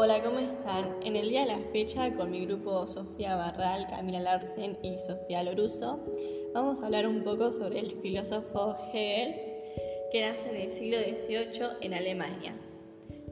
[0.00, 0.94] Hola, ¿cómo están?
[1.04, 5.42] En el día de la fecha, con mi grupo Sofía Barral, Camila Larsen y Sofía
[5.42, 5.98] Loruso,
[6.54, 9.34] vamos a hablar un poco sobre el filósofo Hegel,
[10.12, 12.54] que nace en el siglo XVIII en Alemania.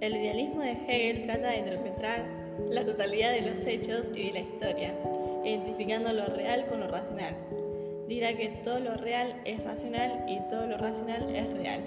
[0.00, 2.24] El idealismo de Hegel trata de interpretar
[2.70, 4.94] la totalidad de los hechos y de la historia,
[5.44, 7.34] identificando lo real con lo racional.
[8.06, 11.80] Dirá que todo lo real es racional y todo lo racional es real.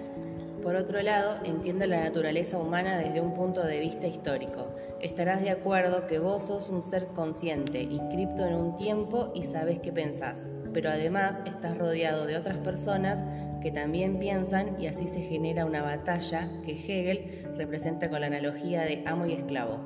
[0.66, 4.66] Por otro lado, entiende la naturaleza humana desde un punto de vista histórico.
[5.00, 9.78] Estarás de acuerdo que vos sos un ser consciente, inscripto en un tiempo y sabes
[9.80, 13.24] qué pensás, pero además estás rodeado de otras personas
[13.62, 18.82] que también piensan y así se genera una batalla que Hegel representa con la analogía
[18.86, 19.82] de amo y esclavo.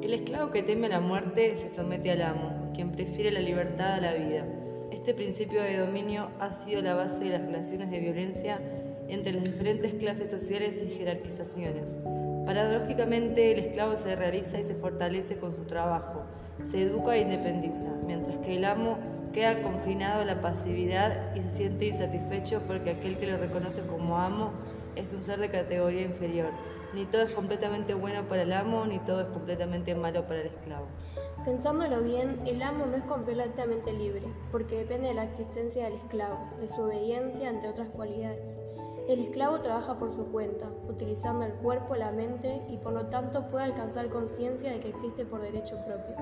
[0.00, 4.00] El esclavo que teme la muerte se somete al amo, quien prefiere la libertad a
[4.00, 4.46] la vida.
[4.90, 8.58] Este principio de dominio ha sido la base de las relaciones de violencia
[9.08, 11.98] entre las diferentes clases sociales y jerarquizaciones.
[12.44, 16.22] Paradójicamente, el esclavo se realiza y se fortalece con su trabajo,
[16.62, 18.98] se educa e independiza, mientras que el amo
[19.32, 24.16] queda confinado a la pasividad y se siente insatisfecho porque aquel que lo reconoce como
[24.16, 24.52] amo
[24.96, 26.50] es un ser de categoría inferior.
[26.94, 30.46] Ni todo es completamente bueno para el amo, ni todo es completamente malo para el
[30.46, 30.86] esclavo.
[31.44, 36.48] Pensándolo bien, el amo no es completamente libre, porque depende de la existencia del esclavo,
[36.60, 38.58] de su obediencia ante otras cualidades.
[39.08, 43.48] El esclavo trabaja por su cuenta, utilizando el cuerpo, la mente y por lo tanto
[43.48, 46.14] puede alcanzar conciencia de que existe por derecho propio.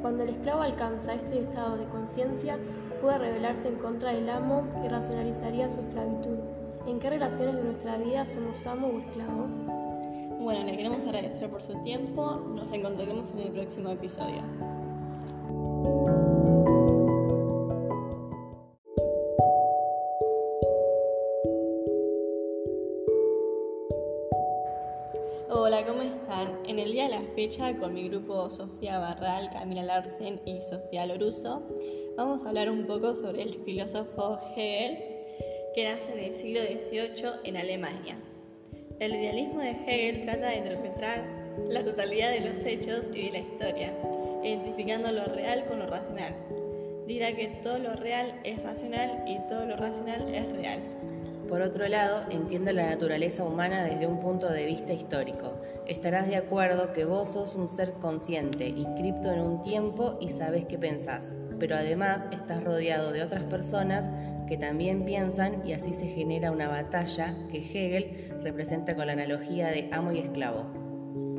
[0.00, 2.58] Cuando el esclavo alcanza este estado de conciencia,
[3.02, 6.38] puede rebelarse en contra del amo y racionalizaría su esclavitud.
[6.86, 9.46] ¿En qué relaciones de nuestra vida somos amo o esclavo?
[10.40, 12.40] Bueno, le queremos agradecer por su tiempo.
[12.54, 14.42] Nos encontraremos en el próximo episodio.
[25.64, 26.58] Hola, ¿cómo están?
[26.66, 31.06] En el día de la fecha, con mi grupo Sofía Barral, Camila Larsen y Sofía
[31.06, 31.62] Loruso,
[32.16, 34.98] vamos a hablar un poco sobre el filósofo Hegel,
[35.72, 38.18] que nace en el siglo XVIII en Alemania.
[38.98, 41.24] El idealismo de Hegel trata de interpretar
[41.68, 43.94] la totalidad de los hechos y de la historia,
[44.42, 46.34] identificando lo real con lo racional.
[47.06, 50.80] Dirá que todo lo real es racional y todo lo racional es real.
[51.48, 55.54] Por otro lado, entiende la naturaleza humana desde un punto de vista histórico.
[55.86, 60.64] Estarás de acuerdo que vos sos un ser consciente, inscripto en un tiempo y sabes
[60.66, 64.08] qué pensás, pero además estás rodeado de otras personas
[64.46, 69.68] que también piensan y así se genera una batalla que Hegel representa con la analogía
[69.68, 70.66] de amo y esclavo.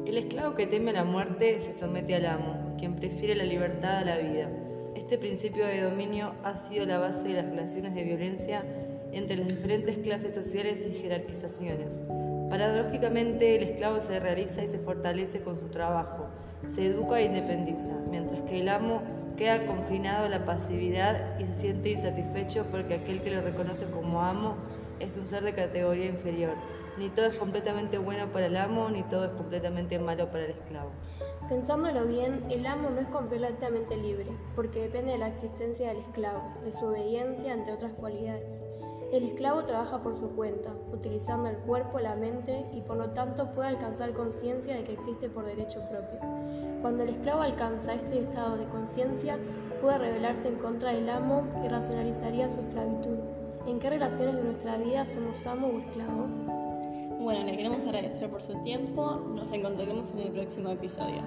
[0.06, 4.06] El esclavo que teme la muerte se somete al amo, quien prefiere la libertad a
[4.06, 4.50] la vida.
[4.96, 8.64] Este principio de dominio ha sido la base de las relaciones de violencia
[9.14, 12.04] entre las diferentes clases sociales y jerarquizaciones.
[12.50, 16.28] Paradójicamente, el esclavo se realiza y se fortalece con su trabajo,
[16.68, 19.02] se educa e independiza, mientras que el amo
[19.38, 24.22] queda confinado a la pasividad y se siente insatisfecho porque aquel que lo reconoce como
[24.22, 24.56] amo
[25.00, 26.54] es un ser de categoría inferior.
[26.98, 30.52] Ni todo es completamente bueno para el amo, ni todo es completamente malo para el
[30.52, 30.92] esclavo.
[31.50, 36.54] Pensándolo bien, el amo no es completamente libre, porque depende de la existencia del esclavo,
[36.64, 38.64] de su obediencia ante otras cualidades.
[39.12, 43.52] El esclavo trabaja por su cuenta, utilizando el cuerpo, la mente y por lo tanto
[43.54, 46.20] puede alcanzar conciencia de que existe por derecho propio.
[46.82, 49.38] Cuando el esclavo alcanza este estado de conciencia,
[49.82, 53.18] puede rebelarse en contra del amo y racionalizaría su esclavitud.
[53.68, 56.43] ¿En qué relaciones de nuestra vida somos amo o esclavo?
[57.24, 59.16] Bueno, le queremos agradecer por su tiempo.
[59.34, 61.22] Nos encontraremos en el próximo episodio.